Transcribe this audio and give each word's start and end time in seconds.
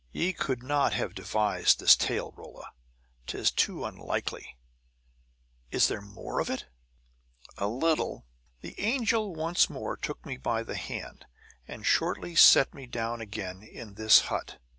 "Ye 0.11 0.33
could 0.33 0.63
not 0.63 0.93
have 0.93 1.13
devised 1.13 1.79
this 1.79 1.95
tale, 1.95 2.31
Rolla. 2.35 2.71
'Tis 3.27 3.51
too 3.51 3.85
unlikely. 3.85 4.57
Is 5.69 5.89
there 5.89 6.01
more 6.01 6.39
of 6.39 6.49
it?" 6.49 6.65
"A 7.59 7.67
little. 7.67 8.25
The 8.61 8.73
angel 8.79 9.35
once 9.35 9.69
more 9.69 9.95
took 9.95 10.25
me 10.25 10.37
by 10.37 10.63
the 10.63 10.75
hand, 10.75 11.27
and 11.67 11.85
shortly 11.85 12.33
set 12.33 12.73
me 12.73 12.87
down 12.87 13.21
again 13.21 13.61
in 13.61 13.93
this 13.93 14.21
hut. 14.21 14.57